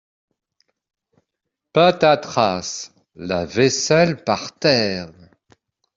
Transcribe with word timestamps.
Patatras! 1.75 2.89
La 3.21 3.43
vaisselle 3.45 4.23
par 4.23 4.51
terre! 4.57 5.11